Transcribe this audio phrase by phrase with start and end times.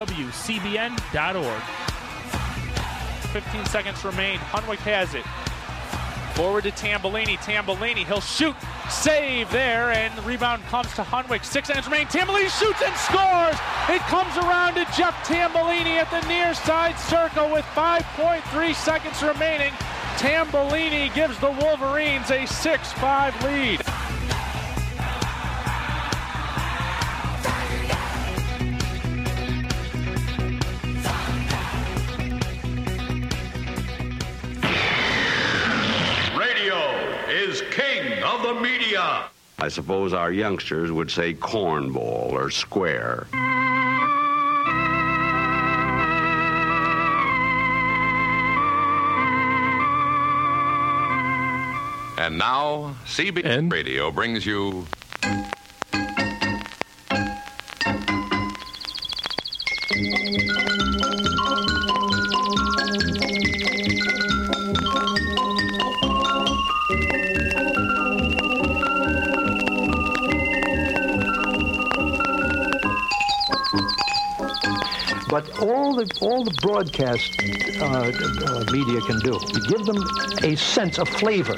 [0.00, 1.62] WCBN.org.
[3.34, 4.38] 15 seconds remain.
[4.38, 5.26] Hunwick has it.
[6.34, 7.36] Forward to Tambellini.
[7.36, 8.56] Tambellini, he'll shoot.
[8.88, 11.44] Save there, and the rebound comes to Hunwick.
[11.44, 12.06] Six seconds remain.
[12.06, 13.60] Tambellini shoots and scores.
[13.90, 19.74] It comes around to Jeff Tambellini at the near side circle with 5.3 seconds remaining.
[20.16, 23.99] Tambellini gives the Wolverines a 6-5 lead.
[39.62, 43.26] I suppose our youngsters would say cornball or square.
[52.18, 54.86] And now, CBN Radio brings you
[75.40, 77.34] But all the all the broadcast
[77.80, 79.96] uh, uh, media can do to give them
[80.42, 81.56] a sense of flavor.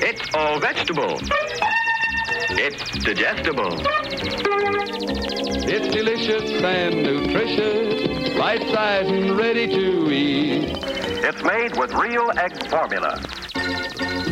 [0.00, 1.20] It's all vegetable.
[2.56, 3.76] It's digestible.
[5.68, 10.74] It's delicious and nutritious, right size and ready to eat.
[11.22, 13.20] It's made with real egg formula.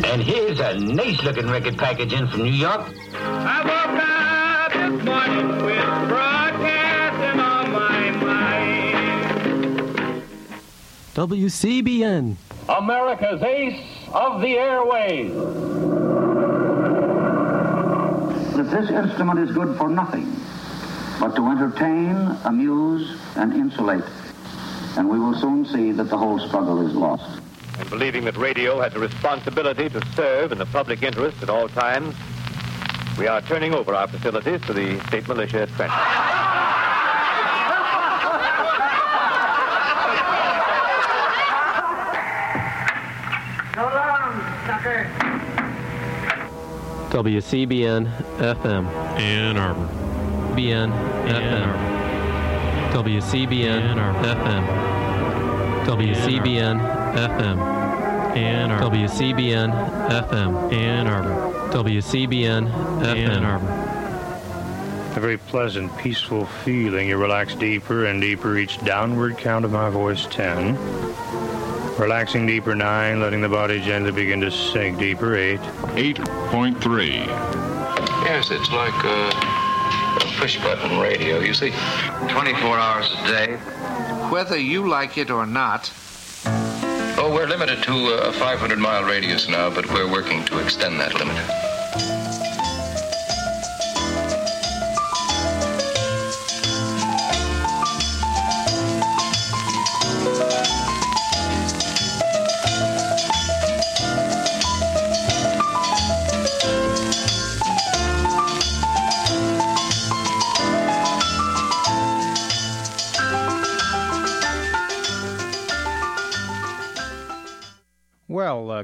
[0.05, 2.91] And here's a nice looking record package in from New York.
[11.13, 12.35] WCBN.
[12.69, 13.79] America's ace
[14.13, 15.31] of the airways.
[18.55, 20.31] that this instrument is good for nothing
[21.19, 24.03] but to entertain, amuse, and insulate.
[24.97, 27.41] And we will soon see that the whole struggle is lost.
[27.79, 31.67] And believing that radio has a responsibility to serve in the public interest at all
[31.69, 32.15] times,
[33.17, 36.52] we are turning over our facilities to the state militia at Trenton.
[47.13, 48.87] WCBN FM.
[49.19, 49.87] Ann Arbor.
[50.55, 50.91] BN
[51.27, 51.69] FM.
[52.91, 54.63] WCBN FM.
[55.85, 56.79] WCBN
[57.13, 57.57] FM.
[58.35, 58.97] Ann Arbor.
[58.97, 59.71] WCBN
[60.09, 60.73] FM.
[60.73, 61.69] Ann Arbor.
[61.71, 62.67] WCBN
[63.05, 63.69] Ann Arbor.
[65.15, 67.09] A very pleasant, peaceful feeling.
[67.09, 70.75] You relax deeper and deeper each downward count of my voice 10.
[72.03, 75.57] Relaxing deeper 9, letting the body gently begin to sink deeper 8.
[75.61, 77.25] 8.3.
[78.25, 79.29] Yes, it's like a,
[80.17, 81.71] a push button radio, you see.
[82.27, 83.55] 24 hours a day.
[84.29, 85.93] Whether you like it or not.
[87.17, 90.99] Oh, we're limited to uh, a 500 mile radius now, but we're working to extend
[90.99, 91.72] that limit.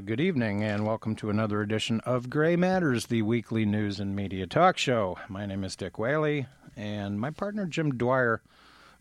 [0.04, 4.46] Good evening, and welcome to another edition of Gray Matters, the weekly news and media
[4.46, 5.18] talk show.
[5.28, 8.40] My name is Dick Whaley, and my partner Jim Dwyer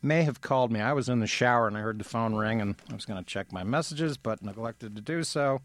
[0.01, 0.81] may have called me.
[0.81, 3.23] I was in the shower and I heard the phone ring, and I was going
[3.23, 5.61] to check my messages, but neglected to do so.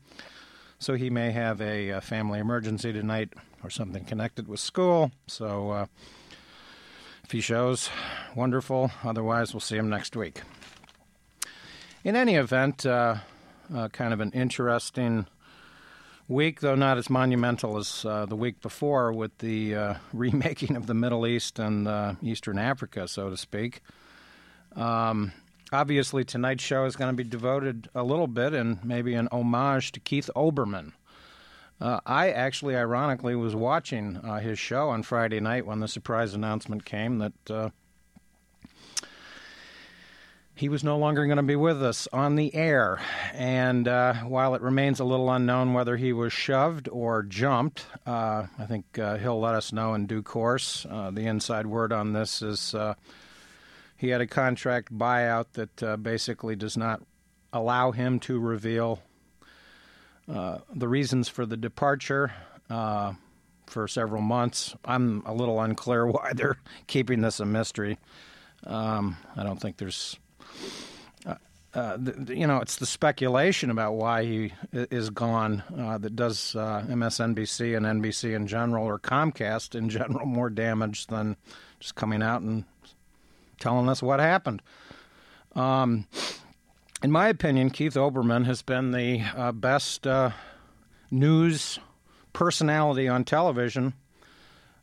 [0.78, 3.32] So he may have a, uh family emergency tonight
[3.64, 5.10] or something connected with school.
[5.26, 5.86] So uh,
[7.24, 7.90] if he shows,
[8.36, 8.92] wonderful.
[9.02, 10.42] Otherwise, we'll see him next week.
[12.04, 13.16] In any event, uh,
[13.72, 15.26] uh, kind of an interesting
[16.28, 20.86] week, though not as monumental as uh, the week before, with the uh, remaking of
[20.86, 23.82] the Middle East and uh, Eastern Africa, so to speak.
[24.76, 25.32] Um,
[25.72, 29.92] obviously, tonight's show is going to be devoted a little bit and maybe an homage
[29.92, 30.92] to Keith Olbermann.
[31.80, 36.32] Uh, I actually, ironically, was watching uh, his show on Friday night when the surprise
[36.32, 37.70] announcement came that uh,
[40.56, 43.00] he was no longer going to be with us on the air.
[43.32, 48.46] And uh, while it remains a little unknown whether he was shoved or jumped, uh,
[48.58, 50.86] I think uh, he'll let us know in due course.
[50.88, 52.94] Uh, the inside word on this is uh,
[53.96, 57.02] he had a contract buyout that uh, basically does not
[57.52, 59.00] allow him to reveal
[60.26, 62.32] the reasons for the departure.
[63.66, 64.76] For several months.
[64.84, 67.98] I'm a little unclear why they're keeping this a mystery.
[68.66, 70.18] Um, I don't think there's,
[71.26, 71.34] uh,
[71.74, 76.54] uh, the, you know, it's the speculation about why he is gone uh, that does
[76.56, 81.36] uh, MSNBC and NBC in general, or Comcast in general, more damage than
[81.80, 82.64] just coming out and
[83.58, 84.62] telling us what happened.
[85.54, 86.06] Um,
[87.02, 90.30] in my opinion, Keith Olbermann has been the uh, best uh,
[91.10, 91.78] news
[92.32, 93.94] personality on television,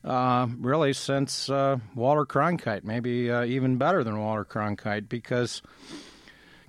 [0.03, 5.61] uh, really, since uh, Walter Cronkite, maybe uh, even better than Walter Cronkite, because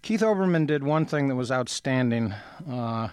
[0.03, 2.35] Keith Olbermann did one thing that was outstanding
[2.71, 3.09] uh,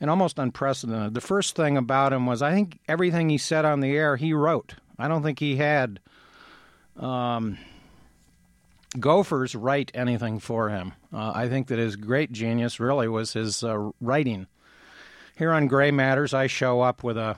[0.00, 1.14] and almost unprecedented.
[1.14, 4.32] The first thing about him was I think everything he said on the air, he
[4.32, 4.74] wrote.
[4.98, 6.00] I don't think he had.
[6.96, 7.58] Um,
[8.98, 10.94] gophers write anything for him.
[11.12, 14.46] Uh, I think that his great genius really was his uh, writing.
[15.36, 17.36] Here on Gray Matters, I show up with a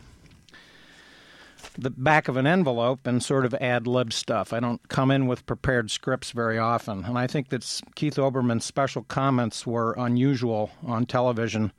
[1.78, 4.52] the back of an envelope and sort of ad lib stuff.
[4.52, 8.64] I don't come in with prepared scripts very often, and I think that Keith Olbermann's
[8.64, 11.72] special comments were unusual on television.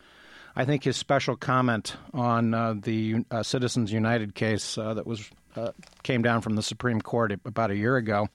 [0.56, 5.30] I think his special comment on uh, the uh, Citizens United case uh, that was
[5.58, 5.72] uh,
[6.04, 8.30] came down from the Supreme Court about a year ago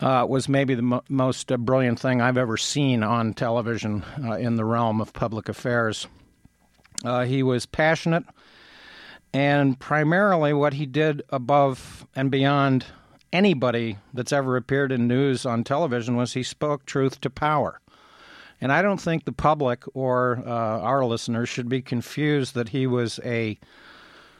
[0.00, 4.04] uh, was maybe the mo- most uh, brilliant thing I've ever seen on television
[4.38, 6.06] in the realm of public affairs.
[7.26, 8.24] He was passionate,
[9.38, 12.86] and primarily what he did above and beyond
[13.32, 17.80] anybody that's ever appeared in news on television was he spoke truth to power.
[18.60, 20.50] And I don't think the public or uh,
[20.80, 23.60] our listeners should be confused that he was a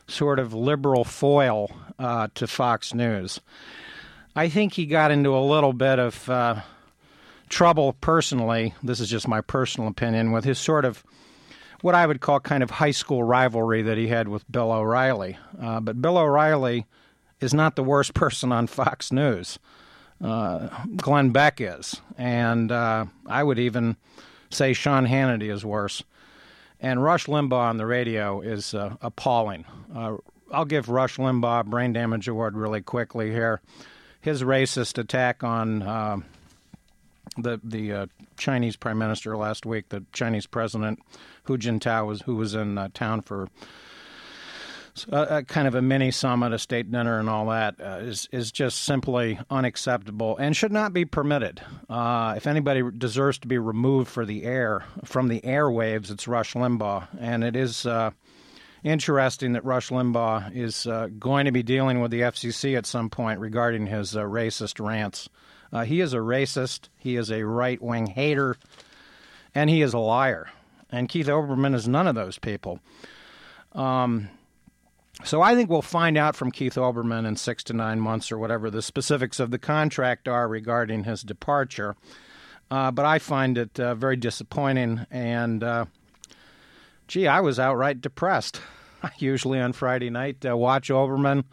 [0.08, 3.38] sort of liberal foil uh, to Fox News.
[4.34, 6.62] I think he got into a little bit of uh,
[7.48, 8.74] trouble personally.
[8.82, 11.04] This is just my personal opinion with his sort of
[11.82, 15.38] what I would call kind of high school rivalry that he had with Bill O'Reilly.
[15.60, 16.86] Uh, but Bill O'Reilly
[17.40, 19.58] is not the worst person on Fox News.
[20.22, 23.96] Uh, Glenn Beck is, and uh, I would even
[24.50, 26.02] say Sean Hannity is worse.
[26.80, 29.64] And Rush Limbaugh on the radio is uh, appalling.
[29.94, 30.16] Uh,
[30.50, 33.60] I'll give Rush Limbaugh a brain damage award really quickly here
[34.20, 36.18] his racist attack on uh,
[37.36, 41.00] the the uh, Chinese prime minister last week, the Chinese president
[41.44, 43.48] Hu Jintao was who was in uh, town for
[45.10, 48.28] a, a, kind of a mini summit, a state dinner, and all that uh, is
[48.32, 51.60] is just simply unacceptable and should not be permitted.
[51.88, 56.54] Uh, if anybody deserves to be removed for the air from the airwaves, it's Rush
[56.54, 58.10] Limbaugh, and it is uh,
[58.82, 63.10] interesting that Rush Limbaugh is uh, going to be dealing with the FCC at some
[63.10, 65.28] point regarding his uh, racist rants.
[65.72, 68.56] Uh, he is a racist, he is a right wing hater,
[69.54, 70.48] and he is a liar.
[70.90, 72.80] And Keith Olbermann is none of those people.
[73.72, 74.30] Um,
[75.24, 78.38] so I think we'll find out from Keith Olbermann in six to nine months or
[78.38, 81.96] whatever the specifics of the contract are regarding his departure.
[82.70, 85.86] Uh, but I find it uh, very disappointing and uh,
[87.08, 88.60] gee, I was outright depressed.
[89.02, 91.44] I Usually on Friday night, uh, watch Olbermann.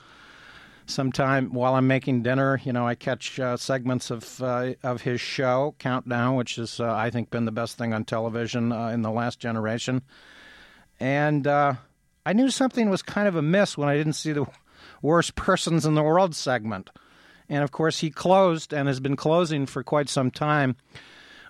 [0.88, 5.20] Sometime while I'm making dinner, you know, I catch uh, segments of uh, of his
[5.20, 9.02] show Countdown, which has uh, I think been the best thing on television uh, in
[9.02, 10.04] the last generation.
[11.00, 11.74] And uh,
[12.26, 14.46] I knew something was kind of amiss when I didn't see the
[15.02, 16.92] worst persons in the world segment.
[17.50, 20.75] And of course, he closed and has been closing for quite some time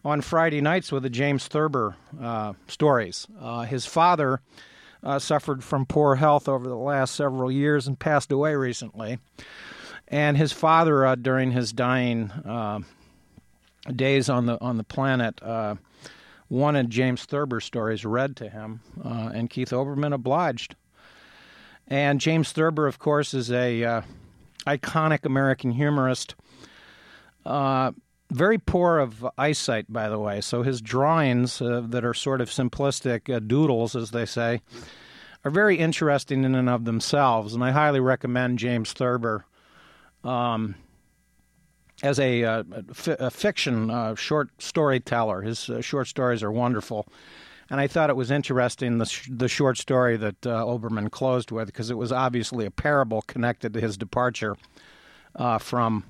[0.06, 3.28] on Friday nights with the James Thurber uh, stories.
[3.68, 4.40] His father
[5.06, 9.20] uh, suffered from poor health over the last several years and passed away recently.
[10.08, 12.80] And his father, uh, during his dying uh,
[13.96, 15.76] days on the on the planet, uh,
[16.50, 20.76] wanted James Thurber stories read to him, and Keith Olbermann obliged.
[21.88, 24.04] And James Thurber, of course, is a
[24.68, 26.36] iconic American humorist.
[27.46, 27.92] Uh,
[28.32, 30.42] very poor of eyesight, by the way.
[30.42, 34.62] So his drawings, uh, that are sort of simplistic uh, doodles, as they say,
[35.44, 37.54] are very interesting in and of themselves.
[37.54, 39.46] And I highly recommend James Thurber
[40.24, 40.76] um,
[42.02, 42.64] as a, uh,
[43.08, 45.42] a fiction uh, short storyteller.
[45.44, 47.08] His uh, short stories are wonderful.
[47.70, 51.52] And I thought it was interesting the, sh- the short story that uh, Olbermann closed
[51.52, 54.56] with because it was obviously a parable connected to his departure
[55.60, 56.04] from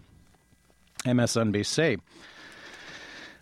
[1.05, 1.99] MSNBC.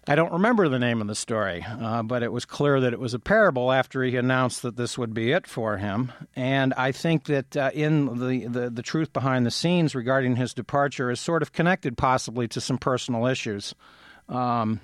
[0.05, 2.99] I don't remember the name of the story, uh, but it was clear that it
[2.99, 6.11] was a parable after he announced that this would be it for him.
[6.35, 10.53] And I think that uh, in the, the, the, truth behind the scenes regarding his
[10.53, 13.73] departure is sort of connected possibly to some personal issues.
[14.27, 14.81] Um,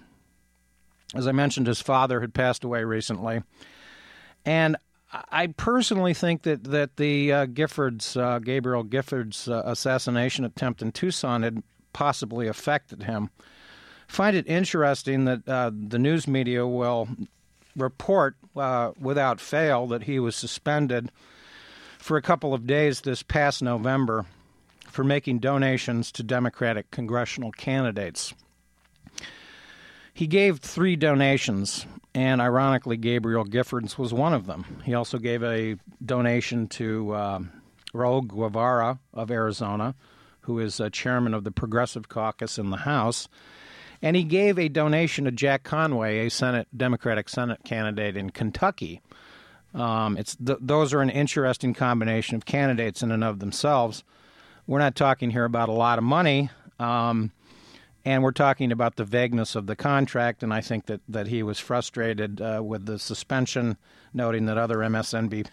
[1.14, 3.42] as I mentioned, his father had passed away recently.
[4.46, 4.78] And
[5.12, 10.92] I personally think that that the uh, Giffords, uh, Gabrielle Giffords uh, assassination attempt in
[10.92, 11.64] Tucson had
[12.00, 13.30] possibly affected him.
[14.08, 17.10] Find it interesting that uh, the news media will
[17.76, 21.12] report uh, without fail that he was suspended
[21.98, 24.26] for a couple of days this past November
[24.88, 28.34] for making donations to Democratic congressional candidates.
[30.14, 34.64] He gave three donations, and ironically, Gabrielle Giffords was one of them.
[34.86, 35.76] He also gave a
[36.06, 37.40] donation to uh,
[37.94, 39.96] Raul Grijalva of Arizona,
[40.50, 43.28] who is uh, chairman of the Progressive Caucus in the House.
[44.02, 49.00] And he gave a donation to Jack Conway, a Senate Democratic Senate candidate in Kentucky.
[49.76, 54.04] Um, it's th- those are an interesting combination of candidates in and of themselves.
[54.66, 57.32] We're not talking here about a lot of money, um,
[58.04, 60.42] and we're talking about the vagueness of the contract.
[60.42, 63.78] And I think that, that he was frustrated uh, with the suspension,
[64.16, 65.46] noting that other MSNB,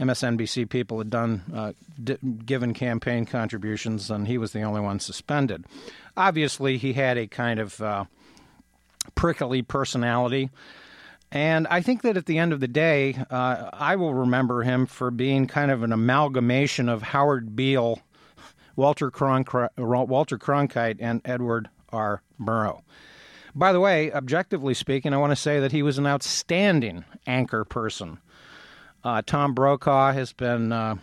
[0.00, 1.72] MSNBC people had done uh,
[2.02, 5.64] d- given campaign contributions, and he was the only one suspended.
[6.16, 8.04] Obviously, he had a kind of uh,
[9.14, 10.50] prickly personality.
[11.30, 14.86] And I think that at the end of the day, uh, I will remember him
[14.86, 18.00] for being kind of an amalgamation of Howard Beale,
[18.76, 22.22] Walter, Cronk- Walter Cronkite, and Edward R.
[22.40, 22.82] Murrow.
[23.54, 27.64] By the way, objectively speaking, I want to say that he was an outstanding anchor
[27.64, 28.18] person.
[29.04, 30.96] Uh, Tom Brokaw has been uh,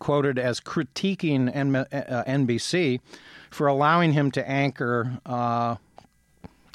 [0.00, 3.00] quoted as critiquing N- uh, NBC
[3.48, 5.76] for allowing him to anchor uh,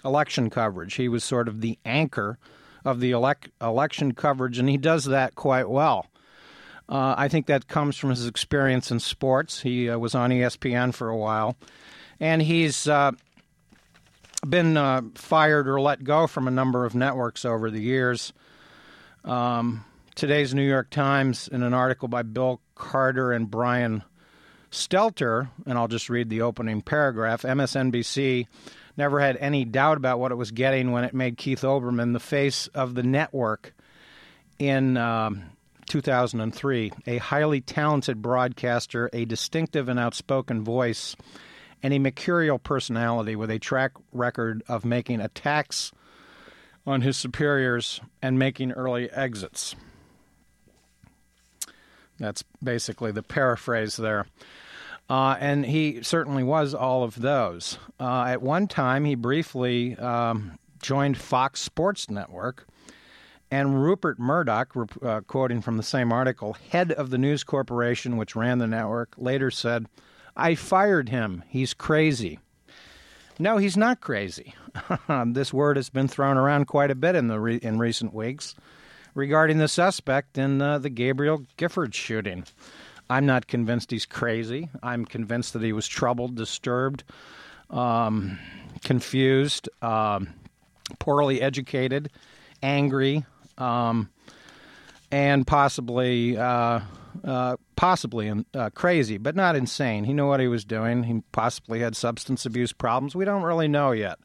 [0.05, 0.93] election coverage.
[0.93, 2.37] He was sort of the anchor
[2.85, 6.07] of the elect- election coverage, and he does that quite well.
[6.87, 9.61] Uh, I think that comes from his experience in sports.
[9.61, 11.57] He uh, was on ESPN for a while,
[12.21, 12.87] and he's
[14.47, 18.31] been fired or let go from a number of networks over the years.
[19.23, 19.85] Um,
[20.15, 24.03] today's New York Times, in an article by Bill Carter and Brian
[24.71, 28.47] Stelter, and I'll just read the opening paragraph MSNBC
[28.97, 32.19] never had any doubt about what it was getting when it made Keith Olbermann the
[32.19, 33.73] face of the network
[34.59, 35.43] in um,
[35.87, 36.91] 2003.
[37.07, 41.15] A highly talented broadcaster, a distinctive and outspoken voice,
[41.83, 45.91] and a mercurial personality with a track record of making attacks
[46.85, 49.75] on his superiors and making early exits.
[52.21, 54.27] That's basically the paraphrase there.
[55.09, 57.77] Uh, and he certainly was all of those.
[57.99, 62.67] Uh, at one time, he briefly um, joined Fox Sports Network.
[63.49, 68.35] And Rupert Murdoch, uh, quoting from the same article, head of the news corporation which
[68.35, 69.87] ran the network, later said,
[70.37, 71.43] I fired him.
[71.49, 72.39] He's crazy.
[73.37, 74.53] No, he's not crazy.
[75.25, 78.55] this word has been thrown around quite a bit in, the re- in recent weeks
[79.13, 82.45] regarding the suspect in uh, the Gabrielle Gifford shooting.
[83.09, 84.69] I'm not convinced he's crazy.
[84.81, 87.03] I'm convinced that he was troubled, disturbed,
[87.69, 88.39] um,
[88.83, 90.29] confused, um,
[90.99, 92.09] poorly educated,
[92.63, 93.25] angry,
[93.57, 94.09] um,
[95.11, 96.79] and possibly uh,
[97.23, 100.05] uh, possibly uh, crazy, but not insane.
[100.05, 101.03] He knew what he was doing.
[101.03, 103.15] He possibly had substance abuse problems.
[103.15, 104.19] We don't really know yet.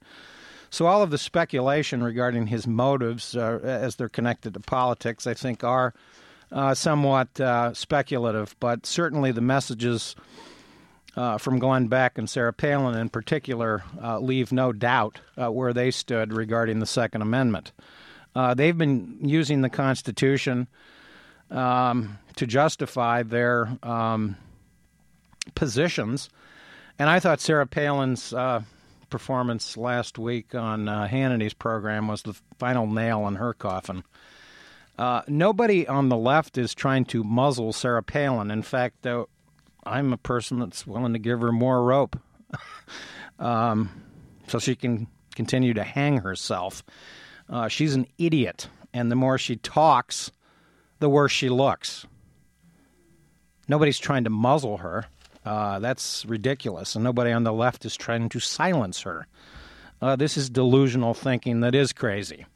[0.77, 5.33] So all of the speculation regarding his motives, uh, as they're connected to politics, I
[5.33, 5.95] think are
[6.53, 10.15] uh, somewhat uh, speculative, but certainly the messages
[11.17, 15.73] uh, from Glenn Beck and Sarah Palin in particular uh, leave no doubt uh, where
[15.73, 17.73] they stood regarding the Second Amendment.
[18.55, 20.69] They've been using the Constitution
[21.51, 24.37] um, to justify their um,
[25.55, 26.29] positions,
[26.99, 28.35] and I thought Sarah Palin's
[29.11, 34.05] performance last week on Hannity's program was the final nail in her coffin.
[34.99, 38.51] Uh, nobody on the left is trying to muzzle Sarah Palin.
[38.51, 39.29] In fact, though,
[39.85, 42.19] I'm a person that's willing to give her more rope
[43.39, 43.91] um,
[44.49, 46.83] so she can continue to hang herself.
[47.49, 50.33] Uh, she's an idiot, and the more she talks,
[50.99, 52.07] the worse she looks.
[53.69, 55.07] Nobody's trying to muzzle her.
[55.47, 59.29] Uh, that's ridiculous, and nobody on the left is trying to silence her.
[60.03, 62.47] Uh, this is delusional thinking that is crazy.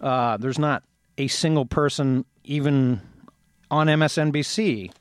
[0.00, 0.84] Uh, there's not
[1.18, 3.00] a single person, even
[3.68, 4.92] on MSNBC,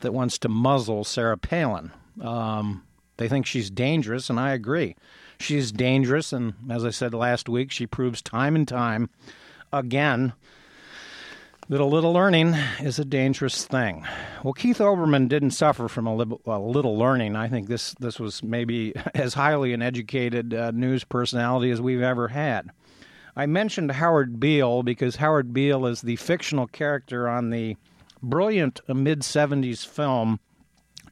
[0.00, 1.92] that wants to muzzle Sarah Palin.
[2.20, 2.84] Um,
[3.16, 4.96] they think she's dangerous, and I agree.
[5.38, 9.08] She's dangerous, and as I said last week, she proves time and time
[9.72, 10.34] again
[11.70, 14.04] that a little learning is a dangerous thing.
[14.42, 17.36] Well, Keith Olbermann didn't suffer from a, li- a little learning.
[17.36, 22.02] I think this this was maybe as highly an educated uh, news personality as we've
[22.02, 22.70] ever had.
[23.36, 27.76] I mentioned Howard Beale because Howard Beale is the fictional character on the
[28.20, 30.40] brilliant mid 70s film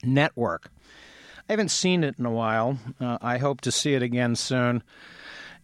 [0.02, 0.72] Network.
[1.48, 2.78] I haven't seen it in a while.
[3.00, 4.82] Uh, I hope to see it again soon.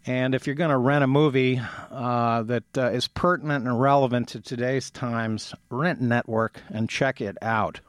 [0.06, 4.28] And if you're going to rent a movie uh, that uh, is pertinent and relevant
[4.28, 7.80] to today's times, rent Network and check it out.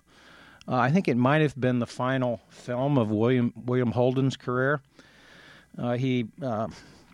[0.68, 4.82] Uh, I think it might have been the final film of William William Holden's career.
[5.78, 6.68] Uh, he uh,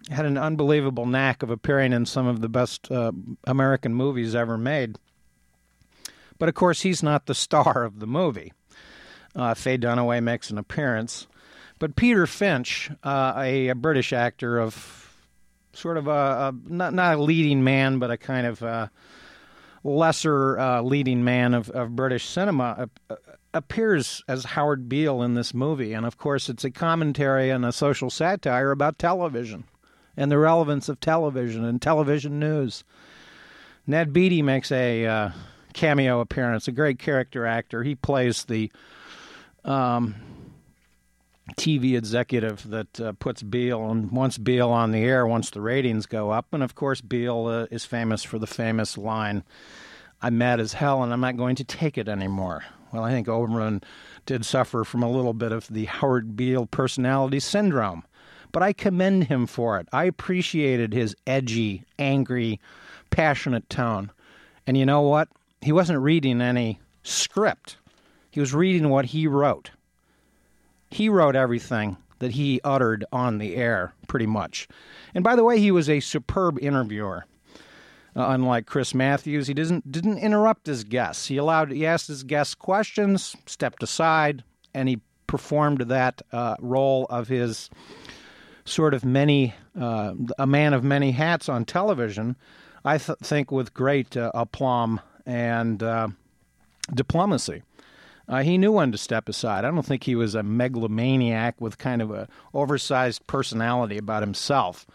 [0.09, 3.11] had an unbelievable knack of appearing in some of the best uh,
[3.45, 4.97] American movies ever made.
[6.37, 8.53] But of course, he's not the star of the movie.
[9.33, 11.25] Faye Dunaway makes an appearance.
[11.81, 15.11] But Peter Finch, uh, a, a, British actor of
[15.73, 18.87] sort of a, a, not, not a leading man, but a kind of uh,
[19.83, 23.15] lesser uh, leading man of, of British cinema, uh,
[23.55, 25.93] appears as Howard Beale in this movie.
[25.93, 29.63] And of course, it's a commentary and a social satire about television
[30.15, 32.83] and the relevance of television and television news.
[33.87, 35.29] Ned Beatty makes a uh,
[35.73, 37.81] cameo appearance, a great character actor.
[37.81, 38.71] He plays the
[39.65, 40.13] um,
[41.57, 46.05] TV executive that uh, puts Beale and wants Beale on the air once the ratings
[46.05, 46.47] go up.
[46.53, 49.43] And of course, Beale uh, is famous for the famous line,
[50.21, 52.63] I'm mad as hell and I'm not going to take it anymore.
[52.91, 53.83] Well, I think Olbermann
[54.25, 58.03] did suffer from a little bit of the Howard Beale personality syndrome,
[58.51, 59.87] but I commend him for it.
[59.91, 62.59] I appreciated his edgy, angry,
[63.09, 64.11] passionate tone.
[64.67, 65.29] And you know what?
[65.61, 67.77] He wasn't reading any script,
[68.29, 69.71] he was reading what he wrote.
[70.91, 74.67] He wrote everything that he uttered on the air, pretty much.
[75.15, 77.25] And by the way, he was a superb interviewer.
[78.15, 81.27] Uh, unlike Chris Matthews, he didn't didn't interrupt his guests.
[81.27, 84.43] He allowed he asked his guests questions, stepped aside,
[84.73, 87.69] and he performed that uh, role of his
[88.65, 92.35] sort of many uh, a man of many hats on television.
[92.83, 96.09] I th- think with great uh, aplomb and uh,
[96.93, 97.63] diplomacy.
[98.31, 99.65] Uh, he knew when to step aside.
[99.65, 104.87] I don't think he was a megalomaniac with kind of a oversized personality about himself.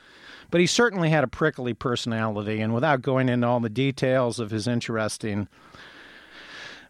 [0.51, 4.51] But he certainly had a prickly personality, and without going into all the details of
[4.51, 5.49] his interesting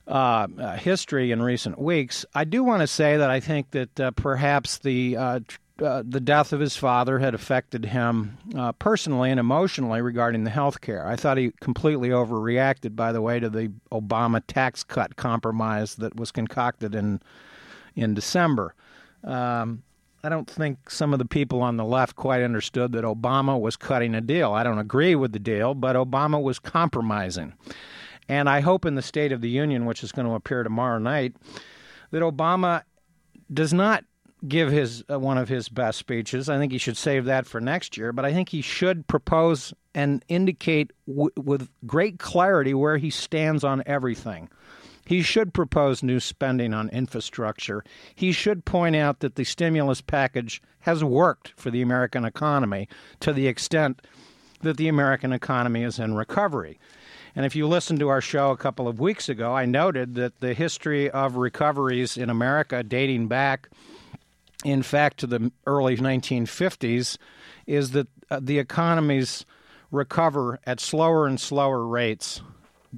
[0.07, 3.99] uh, uh, history in recent weeks, I do want to say that I think that
[3.99, 5.41] uh, perhaps the uh,
[5.83, 10.51] uh, the death of his father had affected him uh, personally and emotionally regarding the
[10.51, 11.07] health care.
[11.07, 16.17] I thought he completely overreacted, by the way, to the Obama tax cut compromise that
[16.17, 17.21] was concocted in
[17.95, 18.75] in December.
[19.25, 19.83] Um,
[20.23, 23.77] I don't think some of the people on the left quite understood that Obama was
[23.77, 24.53] cutting a deal.
[24.53, 27.55] I don't agree with the deal, but Obama was compromising.
[28.29, 30.99] And I hope in the State of the Union, which is going to appear tomorrow
[30.99, 31.37] night,
[32.11, 32.83] that Obama
[33.53, 34.05] does not
[34.47, 36.49] give his uh, one of his best speeches.
[36.49, 39.73] I think he should save that for next year, but I think he should propose
[39.95, 44.49] and indicate w- with great clarity where he stands on everything.
[45.07, 47.85] He should propose new spending on infrastructure.
[48.15, 52.89] He should point out that the stimulus package has worked for the American economy
[53.21, 54.03] to the extent
[54.63, 56.79] that the American economy is in recovery.
[57.37, 60.41] And if you listened to our show a couple of weeks ago, I noted that
[60.41, 63.69] the history of recoveries in America dating back
[64.65, 67.19] in fact, to the early 1950s,
[67.67, 69.45] is that uh, the economies
[69.91, 72.41] recover at slower and slower rates.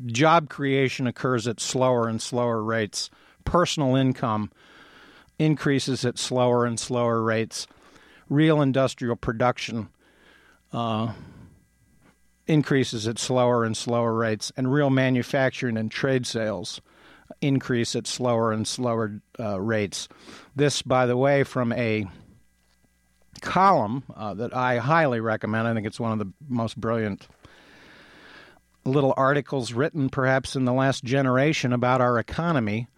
[0.06, 3.10] Job creation occurs at slower and slower rates.
[3.44, 4.50] Personal income
[5.38, 7.66] increases at slower and slower rates.
[8.28, 9.88] Real industrial production
[10.72, 11.12] uh,
[12.46, 14.52] increases at slower and slower rates.
[14.56, 16.80] And real manufacturing and trade sales
[17.40, 20.08] increase at slower and slower uh, rates.
[20.58, 22.04] This, by the way, from a
[23.40, 25.68] column uh, that I highly recommend.
[25.68, 27.28] I think it's one of the most brilliant
[28.84, 32.88] little articles written, perhaps in the last generation, about our economy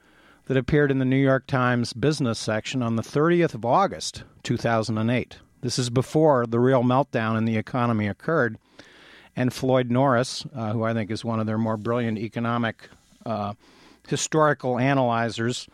[0.46, 5.36] that appeared in the New York Times business section on the 30th of August, 2008.
[5.60, 8.56] This is before the real meltdown in the economy occurred.
[9.36, 12.88] And Floyd Norris, uh, who I think is one of their more brilliant economic
[13.26, 13.52] uh,
[14.08, 15.68] historical analyzers,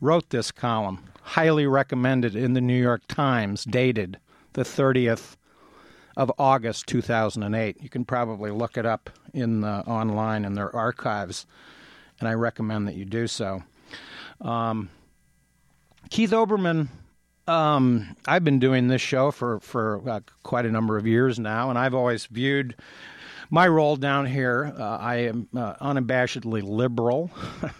[0.00, 4.18] wrote this column, highly recommended in the New York Times, dated
[4.54, 5.36] the 30th
[6.16, 7.76] of August 2008.
[7.82, 11.44] You can probably look it up in the, online in their archives,
[12.18, 13.62] and I recommend that you do so.
[14.40, 14.88] Um,
[16.08, 16.88] Keith Olbermann,
[17.46, 21.68] um, I've been doing this show for for uh, quite a number of years now,
[21.68, 22.74] and I've always viewed
[23.50, 27.30] my role down here, uh, I am uh, unabashedly liberal.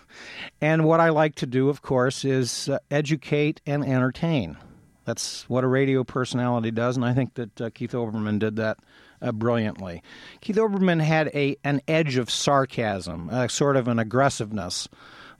[0.60, 4.56] and what I like to do, of course, is uh, educate and entertain.
[5.04, 8.78] That's what a radio personality does, and I think that uh, Keith Olbermann did that
[9.22, 10.02] uh, brilliantly.
[10.40, 14.88] Keith Olbermann had a an edge of sarcasm, uh, sort of an aggressiveness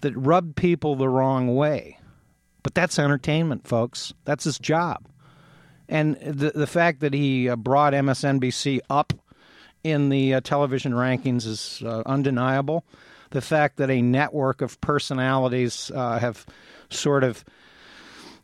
[0.00, 1.98] that rubbed people the wrong way.
[2.62, 4.14] But that's entertainment, folks.
[4.24, 5.06] That's his job.
[5.88, 9.12] And the the fact that he uh, brought MSNBC up
[9.84, 12.84] in the uh, television rankings is undeniable.
[13.30, 16.46] The fact that a network of personalities uh, have
[16.90, 17.44] sort of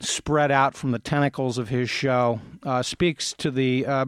[0.00, 4.04] spread out from the tentacles of his show uh, speaks to the uh,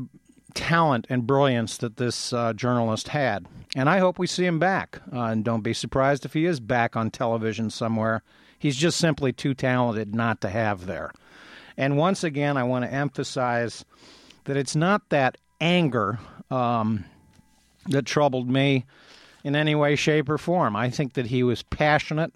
[0.55, 3.47] talent and brilliance that this uh, journalist had.
[3.75, 5.01] And I hope we see him back.
[5.13, 8.23] and don't be surprised if he is back on television somewhere.
[8.59, 11.13] He's just simply too talented not to have there.
[11.77, 13.85] And once again, I want to emphasize
[14.45, 16.19] that it's not that anger
[16.51, 17.05] um,
[17.89, 18.87] that troubled me
[19.47, 20.75] in any way, shape, or form.
[20.75, 22.33] I think that he was passionate,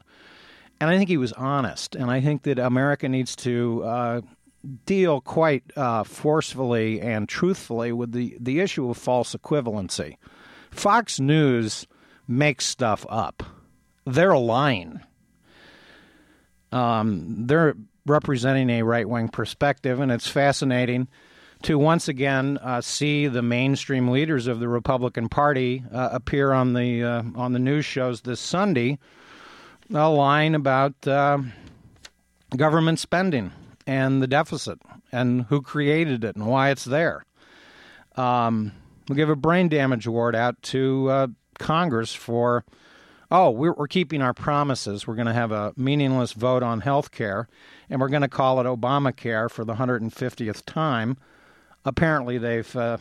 [0.80, 1.96] and I think he was honest.
[1.96, 4.20] And I think that America needs to uh,
[4.86, 10.18] deal quite uh, forcefully and truthfully with the, the issue of false equivalency.
[10.70, 11.84] Fox News
[12.28, 13.42] makes stuff up.
[14.06, 15.00] They're lying.
[16.70, 17.74] Um, they're
[18.06, 21.08] representing a right wing perspective, and it's fascinating
[21.62, 26.72] to once again uh, see the mainstream leaders of the Republican Party uh, appear on
[26.72, 28.98] the uh, on the news shows this Sunday,
[29.92, 31.38] a line about uh,
[32.56, 33.52] government spending
[33.86, 34.78] and the deficit
[35.12, 37.24] and who created it and why it's there.
[38.16, 38.72] Um,
[39.08, 41.26] we'll give a brain damage award out to uh,
[41.58, 42.64] Congress for
[43.30, 45.06] oh, we're, we're keeping our promises.
[45.06, 47.48] We're going to have a meaningless vote on health care,
[47.88, 51.16] and we're going to call it Obamacare for the 150th time.
[51.84, 52.98] Apparently, they've uh,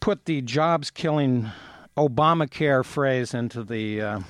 [0.00, 1.50] put the jobs killing
[1.96, 4.20] Obamacare phrase into the uh,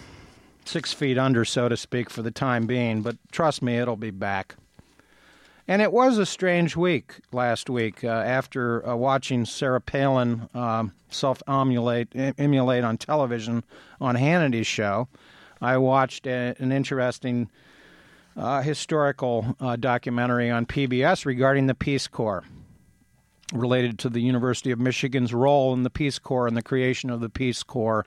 [0.64, 4.10] six feet under, so to speak, for the time being, but trust me, it'll be
[4.10, 4.56] back.
[5.66, 10.84] And it was a strange week last week uh, after uh, watching Sarah Palin uh,
[11.08, 13.64] self emulate emulate on television
[13.98, 15.08] on Hannity's show.
[15.62, 17.48] I watched a, an interesting
[18.36, 22.44] uh, historical uh, documentary on PBS regarding the Peace Corps,
[23.52, 27.20] related to the University of Michigan's role in the Peace Corps and the creation of
[27.20, 28.06] the Peace Corps,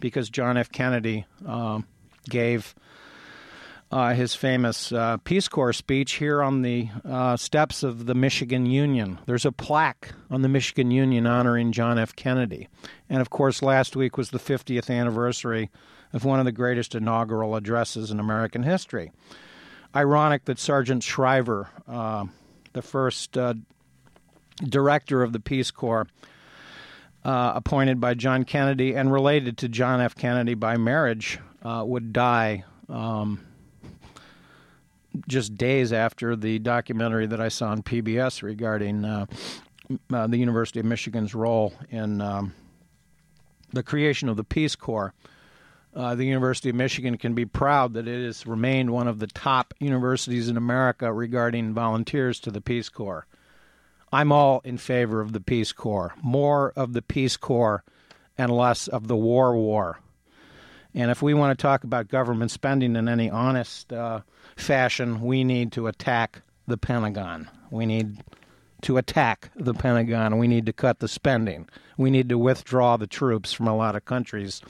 [0.00, 0.70] because John F.
[0.70, 1.86] Kennedy um,
[2.28, 2.74] gave
[3.90, 8.66] uh, his famous uh, Peace Corps speech here on the uh, steps of the Michigan
[8.66, 9.18] Union.
[9.26, 12.14] There's a plaque on the Michigan Union honoring John F.
[12.14, 12.68] Kennedy.
[13.08, 15.70] And of course, last week was the 50th anniversary
[16.12, 19.12] of one of the greatest inaugural addresses in American history.
[19.94, 22.26] Ironic that Sargent Shriver, uh,
[22.72, 23.54] the first uh,
[24.62, 26.06] director of the Peace Corps,
[27.24, 30.14] uh, appointed by John Kennedy and related to John F.
[30.14, 32.64] Kennedy by marriage, would die.
[32.88, 33.40] Um,
[35.26, 39.26] just days after the documentary that I saw on PBS regarding uh,
[40.12, 42.54] uh, the University of Michigan's role in um,
[43.72, 45.14] the creation of the Peace Corps.
[45.94, 49.26] Uh, the University of Michigan can be proud that it has remained one of the
[49.26, 53.26] top universities in America regarding volunteers to the Peace Corps.
[54.12, 56.14] I'm all in favor of the Peace Corps.
[56.22, 57.82] More of the Peace Corps
[58.38, 60.00] and less of the war war.
[60.94, 64.20] And if we want to talk about government spending in any honest uh,
[64.56, 67.48] fashion, we need to attack the Pentagon.
[67.70, 68.24] We need
[68.82, 70.38] to attack the Pentagon.
[70.38, 71.68] We need to cut the spending.
[71.98, 74.62] We need to withdraw the troops from a lot of countries.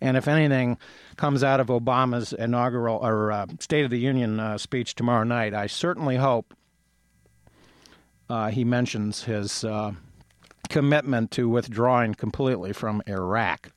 [0.00, 0.78] And if anything
[1.16, 5.54] comes out of Obama's inaugural or uh, State of the Union uh, speech tomorrow night,
[5.54, 6.54] I certainly hope
[8.50, 9.92] he mentions his uh,
[10.68, 13.70] commitment to withdrawing completely from Iraq.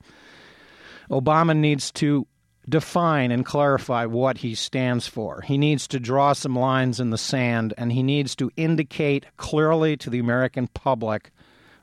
[1.09, 2.27] Obama needs to
[2.69, 5.41] define and clarify what he stands for.
[5.41, 9.97] He needs to draw some lines in the sand and he needs to indicate clearly
[9.97, 11.31] to the American public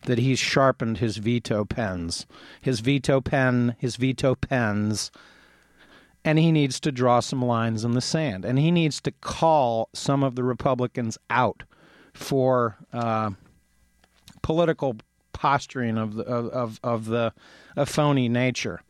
[0.02, 2.26] that he's sharpened his veto pens.
[2.62, 5.11] His veto pen, his veto pens.
[6.24, 8.44] And he needs to draw some lines in the sand.
[8.44, 11.64] And he needs to call some of the Republicans out
[12.14, 13.31] for uh,
[14.42, 14.96] political
[15.33, 17.33] posturing of the, of, of the
[17.77, 18.83] a phony nature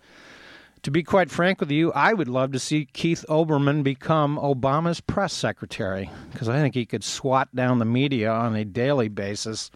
[0.83, 5.01] to be quite frank with you, I would love to see Keith Olbermann become Obama's
[5.01, 9.71] press secretary because I think he could swat down the media on a daily basis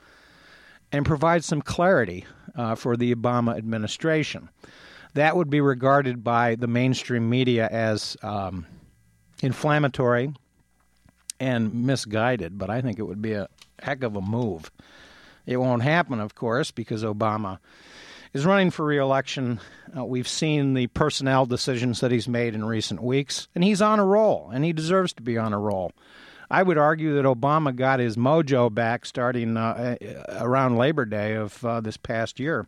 [0.93, 4.49] and provide some clarity uh, for the Obama administration.
[5.13, 8.67] That would be regarded by the mainstream media as um,
[9.43, 10.33] inflammatory
[11.45, 14.71] and misguided, but I think it would be a heck of a move.
[15.45, 17.59] It won't happen, of course, because Obama
[18.33, 19.61] is running for reelection.
[19.95, 23.99] Uh, we've seen the personnel decisions that he's made in recent weeks, and he's on
[23.99, 25.93] a roll, and he deserves to be on a roll.
[26.51, 29.97] I would argue that Obama got his mojo back starting uh,
[30.29, 32.67] around Labor Day of uh, this past year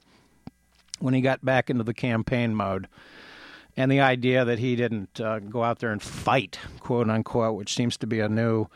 [0.98, 2.88] when he got back into the campaign mode.
[3.76, 7.74] And the idea that he didn't uh, go out there and fight, quote unquote, which
[7.74, 8.68] seems to be a new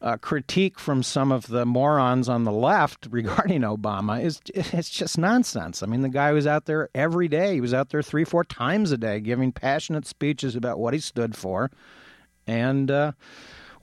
[0.00, 5.18] uh, critique from some of the morons on the left regarding Obama is it's just
[5.18, 5.82] nonsense.
[5.82, 7.54] I mean, the guy was out there every day.
[7.54, 11.00] He was out there three, four times a day, giving passionate speeches about what he
[11.00, 11.70] stood for,
[12.46, 13.12] and uh,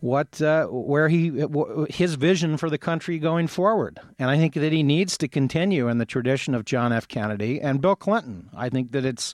[0.02, 1.46] what uh, where he
[1.90, 4.00] his vision for the country going forward.
[4.20, 7.08] And I think that he needs to continue in the tradition of John F.
[7.08, 8.50] Kennedy and Bill Clinton.
[8.56, 9.34] I think that it's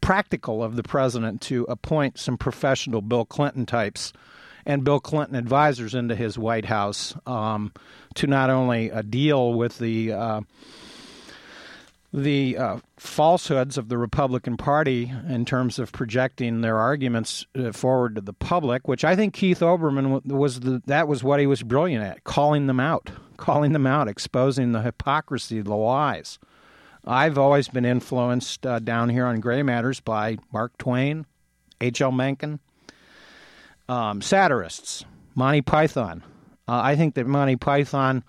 [0.00, 4.12] practical of the president to appoint some professional Bill Clinton types
[4.68, 7.72] and Bill Clinton advisors into his White House um,
[8.14, 10.40] to not only uh, deal with the uh,
[12.12, 18.14] the uh, falsehoods of the Republican Party in terms of projecting their arguments uh, forward
[18.14, 21.62] to the public, which I think Keith Olbermann was the, that was what he was
[21.62, 26.38] brilliant at, calling them out, calling them out, exposing the hypocrisy, the lies.
[27.06, 31.26] I've always been influenced uh, down here on Gray Matters by Mark Twain,
[31.80, 32.12] H.L.
[32.12, 32.60] Mencken,
[33.88, 36.22] um, satirists, Monty Python.
[36.66, 38.24] Uh, I think that Monty Python,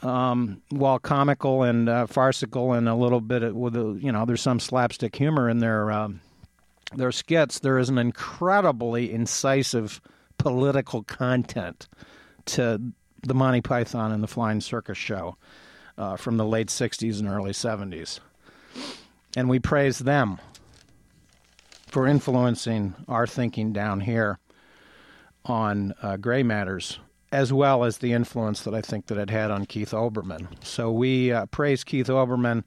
[0.00, 4.26] um, while comical and uh, farcical and a little bit of, with a, you know,
[4.26, 6.20] there's some slapstick humor in their um,
[6.94, 7.60] their skits.
[7.60, 10.00] There is an incredibly incisive
[10.36, 11.88] political content
[12.46, 12.80] to
[13.22, 15.36] the Monty Python and the Flying Circus show
[15.96, 18.20] uh, from the late '60s and early '70s,
[19.36, 20.38] and we praise them
[21.94, 24.38] for influencing our thinking down here
[25.44, 26.98] on uh, gray matters,
[27.30, 30.48] as well as the influence that I think that it had on Keith Olbermann.
[30.64, 32.64] So we uh, praise Keith Olbermann.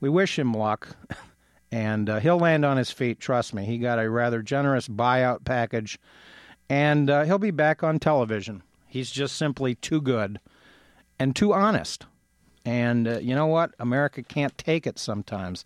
[0.00, 0.96] We wish him luck,
[1.72, 3.20] and uh, he'll land on his feet.
[3.20, 3.64] Trust me.
[3.64, 5.98] He got a rather generous buyout package,
[6.68, 8.62] and uh, he'll be back on television.
[8.88, 10.40] He's just simply too good
[11.18, 12.06] and too honest.
[12.64, 13.74] And uh, you know what?
[13.78, 15.64] America can't take it sometimes.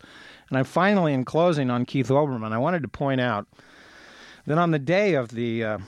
[0.48, 3.46] And I'm finally, in closing on Keith Olbermann, I wanted to point out
[4.46, 5.78] that on the day of the uh,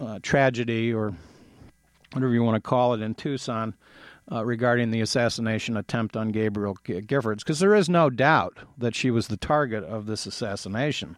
[0.00, 1.14] uh, tragedy or
[2.12, 3.74] whatever you want to call it in Tucson
[4.30, 9.10] uh, regarding the assassination attempt on Gabrielle Giffords, because there is no doubt that she
[9.10, 11.16] was the target of this assassination.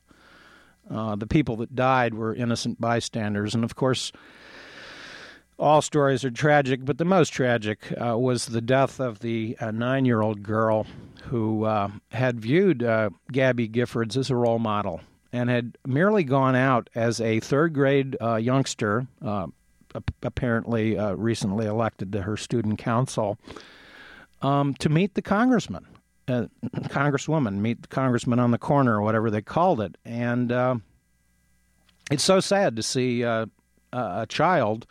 [0.90, 4.12] Uh, the people that died were innocent bystanders, and of course,
[5.58, 9.70] all stories are tragic, but the most tragic uh, was the death of the uh,
[9.70, 10.86] nine year old girl
[11.24, 15.00] who uh, had viewed uh, Gabby Giffords as a role model
[15.32, 19.46] and had merely gone out as a third grade uh, youngster, uh,
[20.22, 23.38] apparently recently elected to her student council,
[24.42, 25.86] um, to meet the congressman,
[26.28, 29.96] congresswoman, meet the congressman on the corner or whatever they called it.
[30.04, 30.52] And
[32.10, 33.48] it's so sad to see a
[34.28, 34.86] child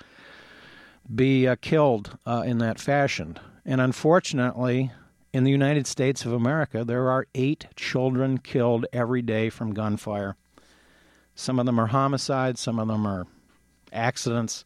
[1.13, 3.37] be killed in that fashion.
[3.65, 4.91] And unfortunately,
[5.33, 10.35] in the United States of America, there are eight children killed every day from gunfire.
[11.35, 13.25] Some of them are homicides, some of them are
[13.91, 14.63] accidents.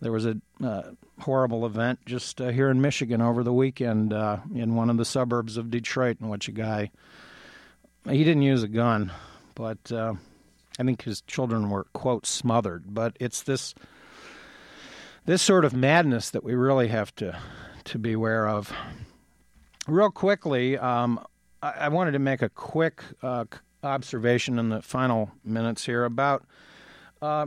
[0.00, 0.82] There was a uh,
[1.20, 5.04] horrible event just uh, here in Michigan over the weekend uh, in one of the
[5.06, 6.90] suburbs of Detroit in which a guy,
[8.06, 9.10] he didn't use a gun,
[9.54, 10.12] but uh,
[10.78, 12.92] I think his children were, quote, smothered.
[12.92, 13.74] But it's this.
[15.26, 17.38] This sort of madness that we really have to
[17.84, 18.72] to beware of.
[19.86, 21.24] Real quickly, um,
[21.62, 23.44] I, I, wanted to make a quick uh,
[23.82, 26.46] observation in the final minutes here about
[27.20, 27.46] uh,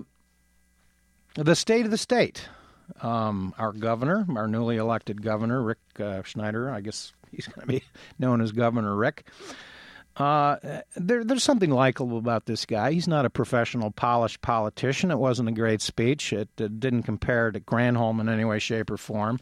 [1.35, 2.47] the state of the state.
[3.01, 7.67] Um, our governor, our newly elected governor, Rick uh, Snyder, I guess he's going to
[7.67, 7.83] be
[8.19, 9.25] known as Governor Rick.
[10.17, 12.91] Uh, there, there's something likable about this guy.
[12.91, 15.11] He's not a professional, polished politician.
[15.11, 16.33] It wasn't a great speech.
[16.33, 19.39] It, it didn't compare to Granholm in any way, shape, or form.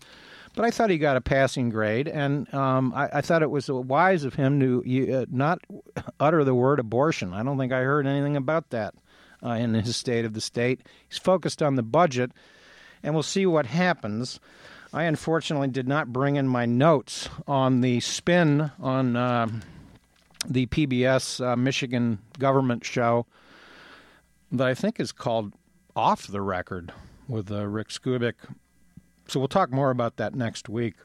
[0.54, 3.70] But I thought he got a passing grade, and um, I, I, thought it was
[3.70, 5.60] wise of him to uh, not
[6.20, 7.34] utter the word abortion.
[7.34, 8.96] I don't think I heard anything about that
[9.44, 10.82] uh, in his State of the State.
[11.10, 12.32] He's focused on the budget,
[13.04, 14.40] and we'll see what happens.
[14.94, 19.48] I unfortunately did not bring in my notes on the spin on uh,
[20.48, 23.26] the PBS uh, Michigan government show
[24.52, 25.54] that I think is called
[25.96, 26.94] Off the Record
[27.28, 28.36] with uh, Rick Skubick
[29.28, 30.96] so we'll talk more about that next week.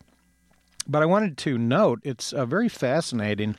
[0.86, 3.56] But I wanted to note it's uh, very fascinating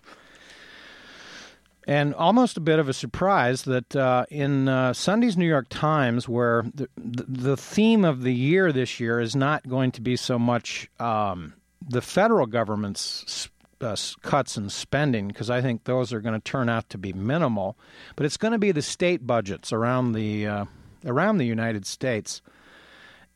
[1.87, 6.29] and almost a bit of a surprise that uh, in uh, Sunday's New York Times,
[6.29, 10.37] where the, the theme of the year this year is not going to be so
[10.37, 11.53] much um,
[11.87, 13.49] the federal government's
[13.81, 17.13] uh, cuts in spending, because I think those are going to turn out to be
[17.13, 17.77] minimal,
[18.15, 20.65] but it's going to be the state budgets around the uh,
[21.05, 22.41] around the United States.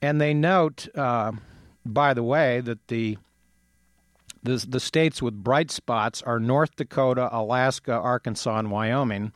[0.02, 1.32] And they note, uh,
[1.86, 3.18] by the way, that the,
[4.44, 9.32] the the states with bright spots are North Dakota, Alaska, Arkansas, and Wyoming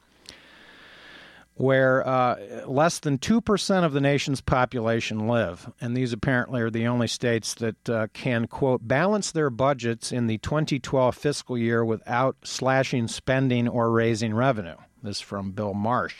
[1.59, 5.69] where uh, less than 2% of the nation's population live.
[5.81, 10.27] And these apparently are the only states that uh, can, quote, balance their budgets in
[10.27, 14.77] the 2012 fiscal year without slashing spending or raising revenue.
[15.03, 16.15] This from Bill Marsh,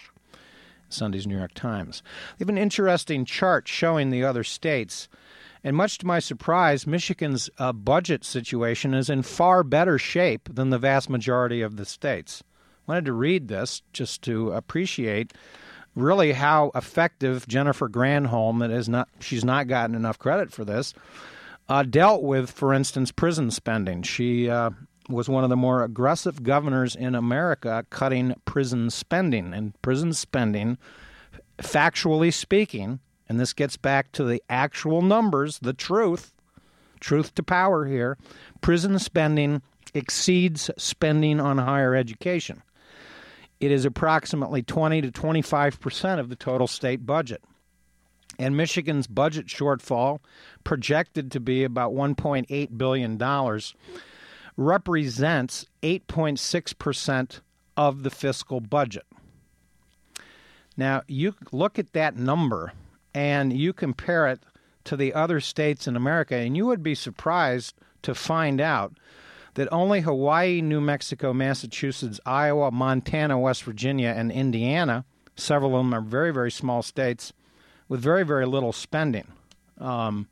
[0.89, 2.03] Sunday's New York Times.
[2.37, 5.07] They have an interesting chart showing the other states.
[5.63, 10.69] And much to my surprise, Michigan's uh, budget situation is in far better shape than
[10.69, 12.43] the vast majority of the states
[12.89, 15.33] wanted to read this just to appreciate
[15.95, 20.95] really how effective Jennifer Granholm, that is not she's not gotten enough credit for this,
[21.67, 24.01] uh, dealt with, for instance, prison spending.
[24.01, 24.71] She uh,
[25.07, 29.53] was one of the more aggressive governors in America cutting prison spending.
[29.53, 30.79] And prison spending,
[31.59, 36.33] factually speaking, and this gets back to the actual numbers, the truth,
[36.99, 38.17] truth to power here,
[38.61, 39.61] prison spending
[39.93, 42.63] exceeds spending on higher education
[43.59, 47.41] it is approximately 20 to 25 percent of the total state budget.
[48.37, 50.19] And Michigan's budget shortfall,
[50.63, 53.17] projected to be about $1.8 billion,
[54.55, 57.41] represents 8.6 percent
[57.75, 59.05] of the fiscal budget.
[60.77, 62.71] Now, you look at that number
[63.13, 64.39] and you compare it
[64.85, 68.93] to the other states in America, and you would be surprised to find out
[69.59, 75.03] that only Hawaii, New Mexico, Massachusetts, Iowa, Montana, West Virginia, and Indiana,
[75.35, 77.33] several of them are very, very small states
[77.89, 79.27] with very, very little spending.
[79.77, 80.29] Um,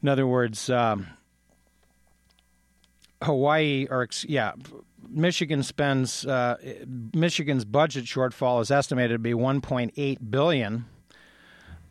[0.00, 1.08] in other words, um,
[3.20, 4.52] Hawaii, or yeah,
[5.08, 6.58] Michigan spends uh,
[7.16, 10.84] Michigan's budget shortfall is estimated to be 1.8 billion.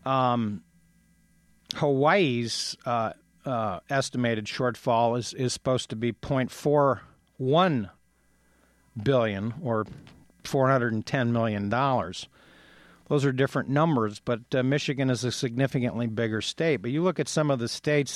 [0.05, 0.61] Um,
[1.75, 3.11] Hawaii's uh,
[3.45, 7.89] uh, estimated shortfall is, is supposed to be 0.41
[9.01, 9.85] billion or
[10.43, 12.27] 410 million dollars.
[13.07, 16.77] Those are different numbers, but uh, Michigan is a significantly bigger state.
[16.77, 18.13] But you look at some of the states